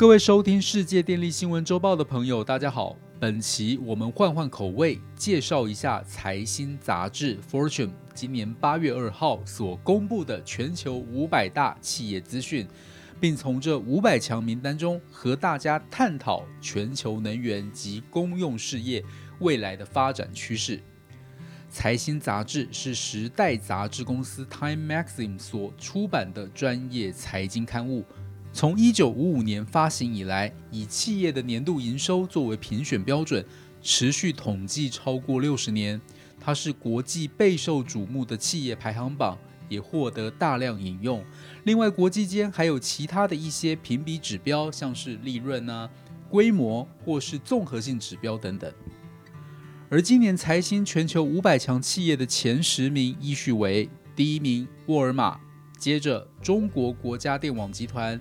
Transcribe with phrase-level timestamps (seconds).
[0.00, 2.96] 各位收听世界电力新闻周报的朋友，大家好。
[3.18, 12.66] 本期我们换换口味，介绍一下财新杂志 Fortune 今年八月二号所公布的全球五百大企业资讯，
[13.20, 19.04] 并从这五百强名单中和大家探讨全球能源及公用事业
[19.40, 20.80] 未来的发展趋势。
[21.68, 28.02] 财新杂志是时代杂志公司 Time Magazine 所出版的专业财经刊物。
[28.52, 33.44] 从一九五五年发行以来，以企业的年度营收作为评选标准，
[33.80, 36.00] 持续统计超过六十年。
[36.40, 41.22] 它是国际备受瞩目的企业排行榜，也获得大量引用。
[41.64, 45.88] 另外，国际间还有其他的一些评比指标，像是利润啊、
[46.28, 48.72] 规模或是综合性指标等等。
[49.88, 55.38] 而今年财新全球五百强企业的前十名依序为：第一名沃尔玛。
[55.78, 58.20] 接着，中国国家电网集团、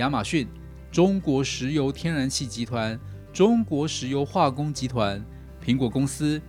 [0.00, 0.48] 亚马逊、
[0.90, 2.98] 中国石油天然气集团、
[3.34, 5.22] 中国石油化工集团、
[5.62, 6.40] 苹果公司、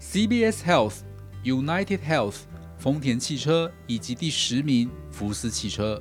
[0.00, 0.96] CBS Health、
[1.44, 2.38] United Health、
[2.76, 6.00] 丰田汽车以及第十名福斯汽车。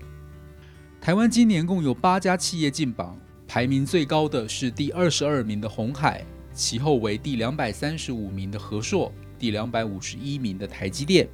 [0.99, 3.15] 台湾今年共有八家企业进榜，
[3.47, 6.25] 排名最高的是第二十二名的红海，
[6.55, 11.29] 其后为第两百三十五名的和硕，第两百五十一名的台积电，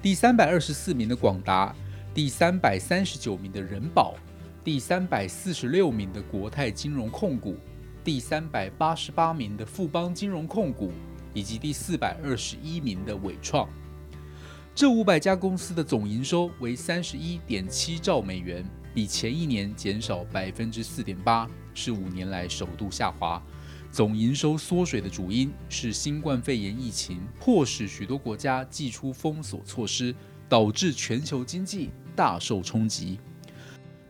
[0.00, 1.74] 第三百二十四名的广达。
[2.14, 4.14] 第三百三十九名的人保，
[4.66, 7.56] 第三百四十六名的国泰金融控股，
[8.02, 10.90] 第三百八十八名的富邦金融控股，
[11.32, 13.68] 以及第四百二十一名的伟创。
[14.74, 23.40] 这五百家公司的总营收为三十一点七兆美元，比前一年减少百分之四点八，是五年来首度下滑。
[23.92, 30.12] 总营收缩水的主因是新冠肺炎疫情，迫使许多国家祭出封锁措施，
[30.48, 31.90] 导致全球经济。
[32.16, 33.20] 大受冲击，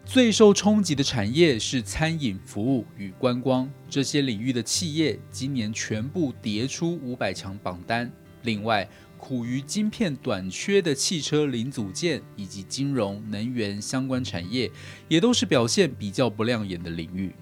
[0.07, 8.11] 最受冲击的产业是餐饮服务与观光这些领域的企业，今年全部跌出五百强榜单。
[8.45, 8.89] 另外，
[9.19, 14.71] 苦于晶片短缺的汽车零组件以及金融、能源相关产业，
[15.09, 17.35] 也都是表现比较不亮眼的领域。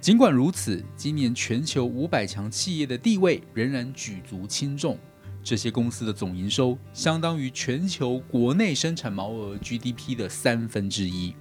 [0.00, 4.96] 尽管如此，今年全球五百强企业的地位仍然举足轻重。
[5.42, 11.34] 这些公司的总营收相当于全球国内生产毛额 GDP 的三分之一。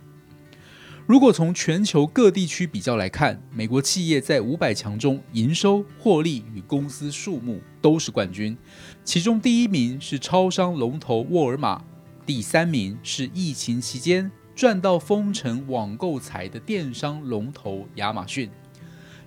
[1.05, 8.57] 如果从全球各地区比较来看，美国企业在五百强中营收、获利与公司数目都是冠军。
[9.03, 11.83] 其中第一名是超商龙头沃尔玛，
[12.25, 18.49] 第三名是疫情期间赚到封城网购财的电商龙头亚马逊。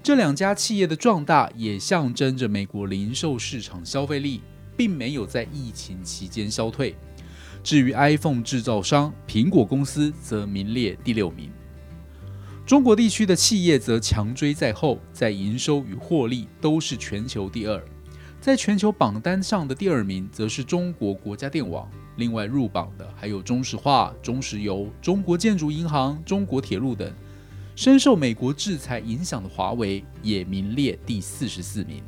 [0.03, 4.41] 这两家企业的壮大也象征着美国零售市场消费力。
[4.77, 6.95] 并没有在疫情期间消退。
[7.63, 11.51] 至于 iPhone 制造商苹果公司，则名列第六名。
[12.67, 17.81] 中国地区的企业则强追在后，在营收与获利都是全球第二。
[18.41, 21.89] 在全球榜单上的第二名，则是中国国家电网。
[22.17, 27.09] 另外入榜的还有中石化、中石油、中国建筑银行、中国铁路等。
[27.77, 32.03] 深受美国制裁影响的华为，也名列第四十四名。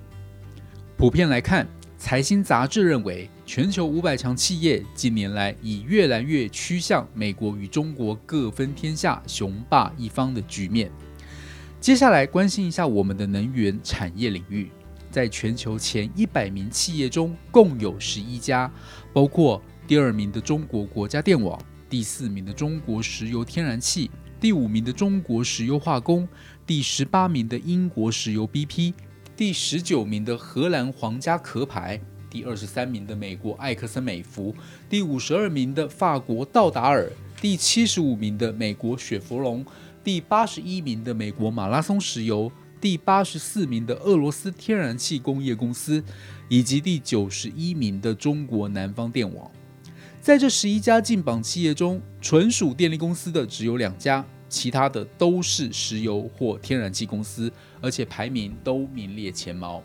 [0.96, 1.68] 普遍来看。
[2.00, 10.92] 财新杂志认为，全球五百强企业近年来已越来越趋向美国与中国各分天下、雄霸一方的局面。
[11.80, 14.70] 接下来关心一下我们的能源产业领域，
[15.10, 18.70] 在全球前一百名企业中，共有十一家，
[19.14, 26.28] 包括第二名的中国国家电网、第四名的中国石油天然气、第五名的中国石油化工、
[26.66, 28.92] 第十八名的英国石油 BP。
[29.34, 31.98] 第十九名的荷兰皇家壳牌，
[32.30, 34.54] 第二十三名的美国艾克森美孚，
[34.88, 39.64] 第五十二名的法国道达尔，第七十五名的美国雪佛龙，
[40.02, 42.50] 第八十一名的美国马拉松石油，
[42.80, 46.02] 第八十四名的俄罗斯天然气工业公司，
[46.48, 49.50] 以及第九十一名的中国南方电网。
[50.20, 54.24] 在这十一家进榜企业中，纯属电力公司的只有两家。
[54.50, 57.52] 其他的都是石油或天然气公司，
[57.82, 59.82] 而且排名都名列前茅。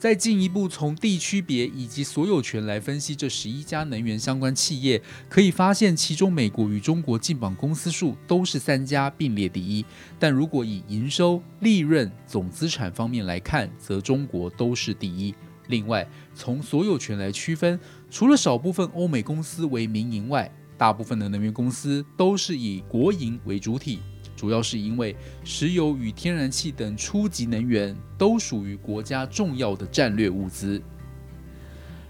[0.00, 9.84] 再进一步从地区别以及所有权来分析这十一家能源相关企业，可以发现其中美国与中国进榜公司数都是三家并列第一。
[10.18, 15.34] 但如果以营收、利润、总资产方面来看，则中国都是第一。
[15.66, 17.78] 另外，从所有权来区分，
[18.10, 23.98] 除了少部分欧美公司为民营外，大部分的能源公司都是以国营为主体，
[24.40, 25.14] 主要是因为
[25.44, 30.80] 石油与天然气等初级能源都属于国家重要的战略物资。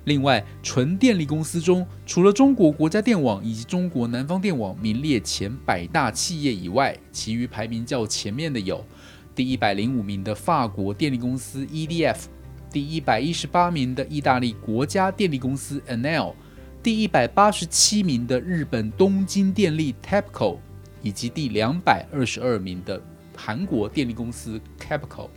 [0.05, 8.85] 另外，纯电力公司中，除了中国国家电网以及中国南方电网名列前百大企业以外，其余排名较前面的有：
[9.35, 12.19] 第一百零五名的法国电力公司 EDF，
[12.71, 16.35] 第一百一十八名的意大利国家电力公司 Enel，
[16.81, 20.59] 第一百八十七名的日本东京电力 TEPCO，
[21.03, 23.03] 以及第两百二十二名的
[23.37, 25.29] 韩国电力公司 Capco。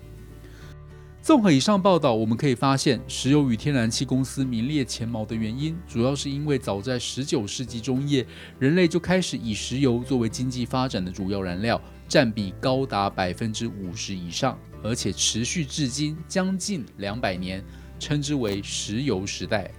[1.21, 8.27] 综合以上报道，我们可以发现，石油与天然气公司名列前茅的原因，主要是因为早在十九世纪中叶，
[8.59, 17.63] 人类就开始以石油作为经济发展的主要燃料，占比高达百分之五十以上，而且持续至今将近两百年，
[17.97, 19.71] 称之为石油时代。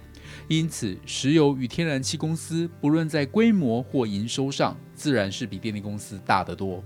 [0.47, 6.83] 因此，石油与天然气公司不论在规模或营收上，自然是比电力公司大得多。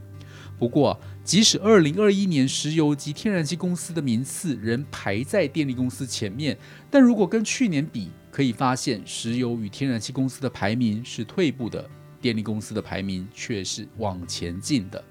[0.57, 6.57] 不过，即使二零二一年石油及天然气公司的名次仍排在电力公司前面，
[6.89, 11.89] 但如果跟去年比，可以发现石油与天然气公司的排名是退步的，
[12.21, 15.03] 电力公司的排名却是往前进的。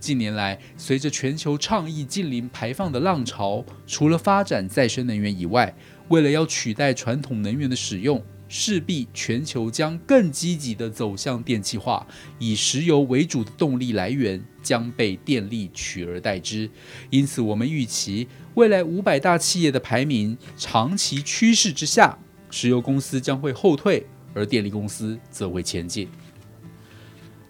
[0.00, 5.74] 近年来，随着全球倡议近零排放的浪潮，除了发展再生能源以外，
[6.08, 8.22] 为了要取代传统能源的使用。
[8.46, 12.06] 势必全球将更积极地走向电气化，
[12.38, 16.70] 以石油为主的动力来源将被电力取而代之。
[17.10, 22.16] 因此，我们预期未来五百大企业的排名长期趋势之下，
[22.50, 26.06] 石油公司将会后退，而电力公司则会前进。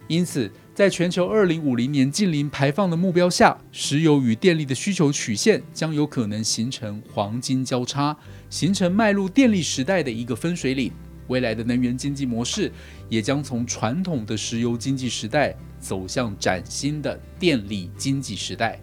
[0.07, 8.17] 因此，在全球二零五零年近零排放的目标下，石油与电力的需求曲线将有可能形成黄金交叉，
[8.51, 10.91] 形成迈入电力时代的一个分水岭。
[11.29, 12.73] 未来的能源经济模式
[13.09, 18.81] 也将从传统的石油经济时代走向崭新的电力经济时代。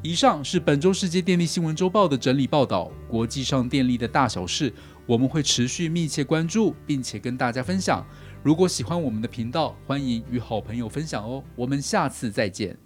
[0.00, 4.72] 以上是本周世界电力新闻周报的整理报道，国际上电力的大小事，
[5.04, 8.06] 我们会持续密切关注，并且跟大家分享。
[8.44, 11.42] 如果喜欢我们的频道，欢迎与好朋友分享哦。
[11.56, 12.78] 我们下次再见。